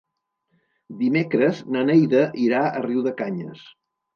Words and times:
Dimecres 1.01 1.61
na 1.75 1.85
Neida 1.91 2.25
irà 2.47 2.65
a 2.71 2.85
Riudecanyes. 2.89 3.65